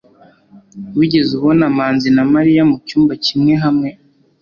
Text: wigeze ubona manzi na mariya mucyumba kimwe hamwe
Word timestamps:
wigeze 0.97 1.31
ubona 1.39 1.65
manzi 1.77 2.07
na 2.15 2.23
mariya 2.33 2.61
mucyumba 2.69 3.13
kimwe 3.25 3.53
hamwe 3.63 3.89